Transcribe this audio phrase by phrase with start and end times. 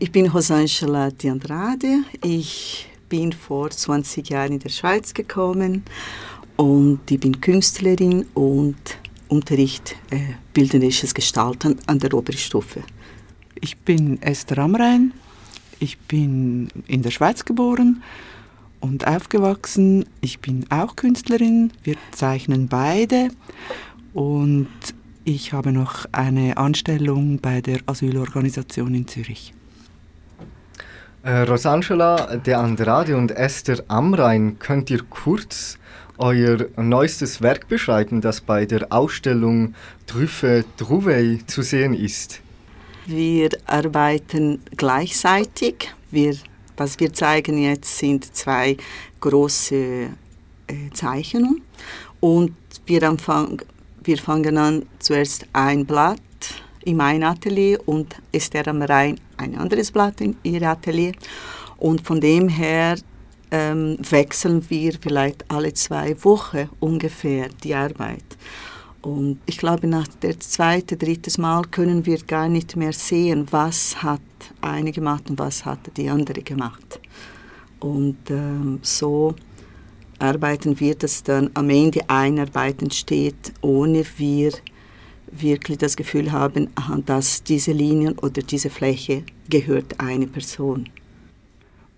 [0.00, 2.04] Ich bin Rosangela Di Andrade.
[2.22, 5.82] Ich bin vor 20 Jahren in der Schweiz gekommen
[6.56, 8.76] und ich bin Künstlerin und
[9.26, 12.84] Unterricht äh, bildnerisches Gestalten an der Oberstufe.
[13.60, 15.14] Ich bin Esther Amrein.
[15.80, 18.00] Ich bin in der Schweiz geboren
[18.78, 20.04] und aufgewachsen.
[20.20, 21.72] Ich bin auch Künstlerin.
[21.82, 23.30] Wir zeichnen beide
[24.14, 24.68] und
[25.24, 29.54] ich habe noch eine Anstellung bei der Asylorganisation in Zürich.
[31.22, 35.78] Äh, Rosangela De Andrade und Esther Amrein, könnt ihr kurz
[36.16, 39.74] euer neuestes Werk beschreiben, das bei der Ausstellung
[40.06, 42.40] Trüffe Trouvé zu sehen ist?
[43.06, 45.92] Wir arbeiten gleichzeitig.
[46.10, 46.36] Wir,
[46.76, 48.76] was wir zeigen jetzt sind zwei
[49.20, 50.08] große äh,
[50.92, 51.62] Zeichnungen
[52.20, 52.54] und
[52.86, 53.62] wir, anfang,
[54.04, 56.20] wir fangen an zuerst ein Blatt
[56.84, 61.12] in mein Atelier und Esther am Rhein ein anderes Blatt in ihr Atelier.
[61.76, 62.96] Und von dem her
[63.50, 68.24] ähm, wechseln wir vielleicht alle zwei Wochen ungefähr die Arbeit.
[69.00, 74.02] Und ich glaube, nach der zweiten, dritten Mal können wir gar nicht mehr sehen, was
[74.02, 74.20] hat
[74.60, 77.00] eine gemacht und was hat die andere gemacht.
[77.80, 79.34] Und ähm, so
[80.18, 84.52] arbeiten wir, dass dann am Ende ein Arbeit entsteht, ohne wir
[85.32, 86.68] wirklich das Gefühl haben,
[87.06, 90.88] dass diese Linien oder diese Fläche gehört einer Person.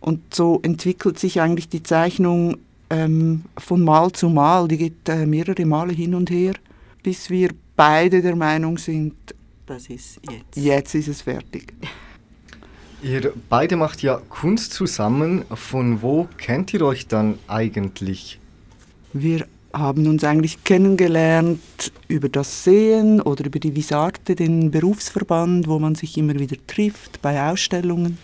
[0.01, 2.57] Und so entwickelt sich eigentlich die Zeichnung
[2.89, 4.67] ähm, von Mal zu Mal.
[4.69, 6.55] Die geht äh, mehrere Male hin und her,
[7.03, 9.15] bis wir beide der Meinung sind,
[9.67, 10.57] das ist jetzt.
[10.57, 11.73] Jetzt ist es fertig.
[13.03, 15.45] Ihr beide macht ja Kunst zusammen.
[15.55, 18.39] Von wo kennt ihr euch dann eigentlich?
[19.13, 25.79] Wir haben uns eigentlich kennengelernt über das Sehen oder über die Visarte, den Berufsverband, wo
[25.79, 28.19] man sich immer wieder trifft bei Ausstellungen.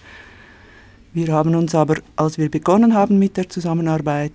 [1.13, 4.33] Wir haben uns aber, als wir begonnen haben mit der Zusammenarbeit,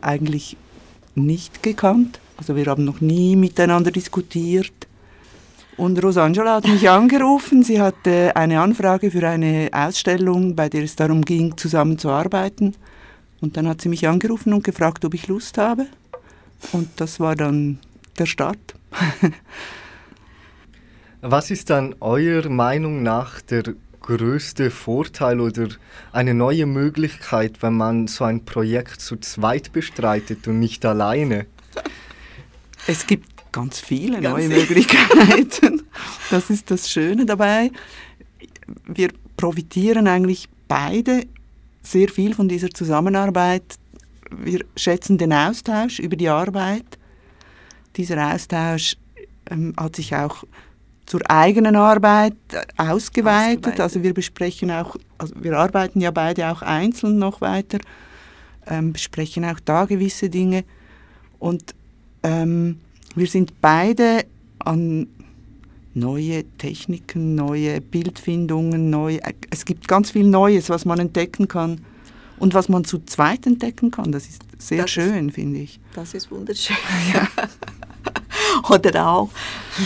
[0.00, 0.56] eigentlich
[1.14, 2.18] nicht gekannt.
[2.36, 4.72] Also wir haben noch nie miteinander diskutiert.
[5.76, 7.62] Und Rosangela hat mich angerufen.
[7.62, 12.74] Sie hatte eine Anfrage für eine Ausstellung, bei der es darum ging, zusammenzuarbeiten.
[13.40, 15.86] Und dann hat sie mich angerufen und gefragt, ob ich Lust habe.
[16.72, 17.78] Und das war dann
[18.18, 18.74] der Start.
[21.20, 23.62] Was ist dann eurer Meinung nach der
[24.00, 25.68] größte Vorteil oder
[26.12, 31.46] eine neue Möglichkeit, wenn man so ein Projekt zu zweit bestreitet und nicht alleine?
[32.86, 35.82] Es gibt ganz viele ganz neue Möglichkeiten.
[36.30, 37.70] Das ist das Schöne dabei.
[38.86, 41.26] Wir profitieren eigentlich beide
[41.82, 43.76] sehr viel von dieser Zusammenarbeit
[44.30, 46.98] wir schätzen den Austausch über die Arbeit.
[47.96, 48.96] Dieser Austausch
[49.50, 50.44] ähm, hat sich auch
[51.06, 53.58] zur eigenen Arbeit äh, ausgeweitet.
[53.58, 53.80] ausgeweitet.
[53.80, 57.78] Also wir besprechen auch, also wir arbeiten ja beide auch einzeln noch weiter,
[58.66, 60.64] ähm, besprechen auch da gewisse Dinge.
[61.38, 61.74] Und
[62.22, 62.80] ähm,
[63.14, 64.24] wir sind beide
[64.58, 65.06] an
[65.92, 71.80] neue Techniken, neue Bildfindungen, neue, äh, es gibt ganz viel Neues, was man entdecken kann
[72.38, 75.80] und was man zu zweit entdecken kann, das ist sehr das schön, finde ich.
[75.94, 76.76] Das ist wunderschön.
[77.12, 77.28] Ja.
[78.68, 79.30] Oder auch,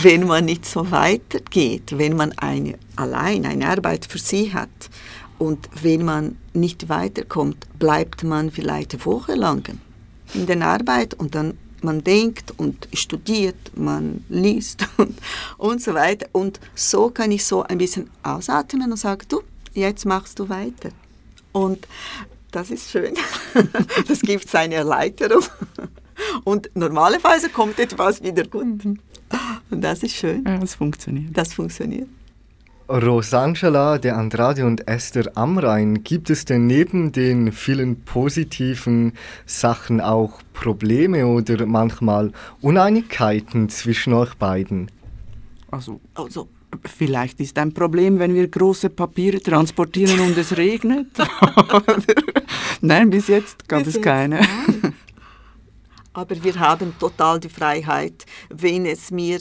[0.01, 4.69] wenn man nicht so weitergeht, wenn man eine, allein eine Arbeit für sich hat
[5.37, 9.63] und wenn man nicht weiterkommt, bleibt man vielleicht wochenlang
[10.33, 15.17] in der Arbeit und dann man denkt und studiert, man liest und,
[15.57, 16.27] und so weiter.
[16.31, 19.41] Und so kann ich so ein bisschen ausatmen und sagen, du,
[19.73, 20.89] jetzt machst du weiter.
[21.51, 21.87] Und
[22.51, 23.13] das ist schön.
[24.07, 25.43] Das gibt eine Erleichterung.
[26.43, 28.85] Und normalerweise kommt etwas wieder gut.
[28.85, 28.99] Mhm.
[29.69, 30.43] Und das ist schön.
[30.45, 31.35] Ja, das funktioniert.
[31.37, 32.07] Das funktioniert.
[32.89, 39.13] Rosangela, De Andrade und Esther Amrein, gibt es denn neben den vielen positiven
[39.45, 44.89] Sachen auch Probleme oder manchmal Uneinigkeiten zwischen euch beiden?
[45.69, 46.47] Also, also
[46.85, 51.07] Vielleicht ist ein Problem, wenn wir große Papiere transportieren und es regnet.
[52.81, 54.39] Nein, bis jetzt gab bis es keine.
[56.13, 59.39] Aber wir haben total die Freiheit, wenn es mir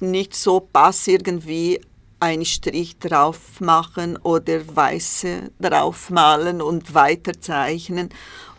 [0.00, 1.80] nicht so passt, irgendwie
[2.20, 8.08] einen Strich drauf machen oder Weiße drauf malen und weiterzeichnen.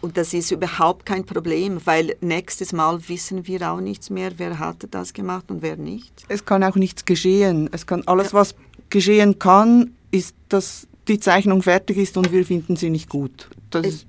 [0.02, 4.58] Und das ist überhaupt kein Problem, weil nächstes Mal wissen wir auch nichts mehr, wer
[4.60, 6.26] hat das gemacht und wer nicht.
[6.30, 7.70] Es kann auch nichts geschehen.
[7.74, 8.56] Es kann alles, was
[8.90, 13.50] geschehen kann, ist, dass die Zeichnung fertig ist und wir finden sie nicht gut.
[13.72, 14.08] Das es, ist,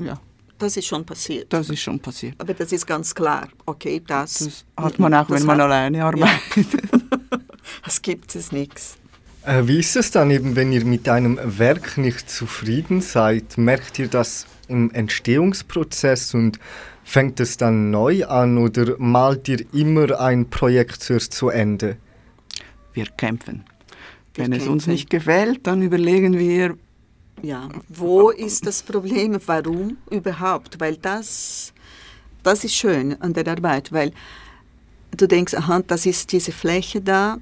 [0.00, 0.20] ja.
[0.58, 1.52] Das ist schon passiert.
[1.52, 2.34] Das ist schon passiert.
[2.38, 3.48] Aber das ist ganz klar.
[3.66, 6.56] Okay, das, das hat man auch, wenn man alleine arbeitet.
[6.56, 7.18] Ja.
[7.92, 8.96] das gibt es nichts.
[9.44, 13.58] Äh, wie ist es dann eben, wenn ihr mit einem Werk nicht zufrieden seid?
[13.58, 16.58] Merkt ihr das im Entstehungsprozess und
[17.04, 21.98] fängt es dann neu an oder malt ihr immer ein Projekt zuerst zu Ende?
[22.94, 23.64] Wir kämpfen.
[24.32, 24.66] Wir wenn kämpfen.
[24.66, 26.78] es uns nicht gefällt, dann überlegen wir.
[27.42, 29.38] Ja, wo ist das Problem?
[29.44, 30.80] Warum überhaupt?
[30.80, 31.74] Weil das,
[32.42, 34.12] das ist schön an der Arbeit, weil
[35.14, 37.36] du denkst, aha, das ist diese Fläche da,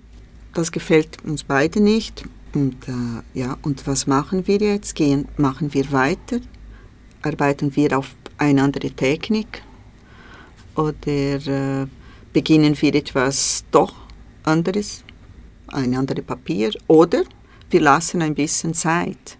[0.54, 2.24] das gefällt uns beide nicht.
[2.54, 4.94] Und äh, ja, und was machen wir jetzt?
[4.94, 6.40] Gehen, machen wir weiter?
[7.22, 9.62] Arbeiten wir auf eine andere Technik?
[10.74, 11.86] Oder äh,
[12.32, 13.94] beginnen wir etwas doch
[14.44, 15.04] anderes,
[15.68, 16.72] ein anderes Papier?
[16.88, 17.22] Oder
[17.70, 19.38] wir lassen ein bisschen Zeit.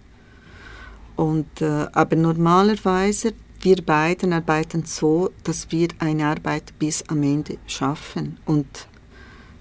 [1.16, 7.58] Und, äh, aber normalerweise, wir beiden arbeiten so, dass wir eine Arbeit bis am Ende
[7.66, 8.38] schaffen.
[8.46, 8.88] Und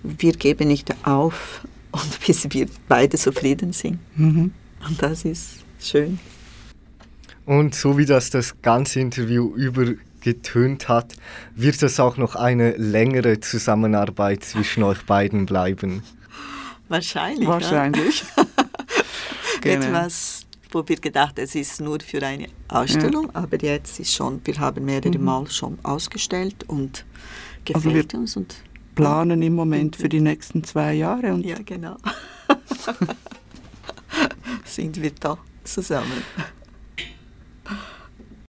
[0.04, 1.62] wir geben nicht auf,
[1.92, 4.00] und bis wir beide zufrieden sind.
[4.16, 4.54] Mhm.
[4.88, 6.20] Und das ist schön.
[7.46, 11.16] Und so wie das das ganze Interview übergetönt hat,
[11.56, 16.04] wird es auch noch eine längere Zusammenarbeit zwischen euch beiden bleiben.
[16.90, 17.48] Wahrscheinlich.
[17.48, 18.24] Wahrscheinlich.
[19.62, 19.88] genau.
[19.88, 23.42] Etwas, wo wir gedacht es ist nur für eine Ausstellung, ja.
[23.42, 25.26] aber jetzt ist schon, wir haben mehrere mhm.
[25.26, 27.06] Mal schon ausgestellt und
[27.74, 28.38] also gefällt also uns.
[28.38, 28.56] Und
[28.96, 31.34] planen im Moment für die nächsten zwei Jahre.
[31.34, 31.98] Und ja, genau.
[34.66, 36.24] Sind wir da zusammen.